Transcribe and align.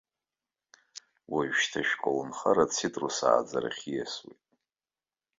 Уажәшьҭа 1.33 1.81
шәколнхара 1.87 2.65
ацитрус 2.67 3.17
ааӡарахь 3.27 3.83
ииасуеит. 3.87 4.41